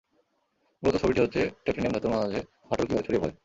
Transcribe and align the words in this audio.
মূলত 0.83 0.95
ছবিটি 1.01 1.19
হচ্ছে 1.21 1.41
টাইটেনিয়াম 1.63 1.93
ধাতুর 1.95 2.11
মাঝে 2.13 2.39
ফাটল 2.67 2.85
কিভাবে 2.87 3.05
ছড়িয়ে 3.05 3.21
পড়ে। 3.23 3.33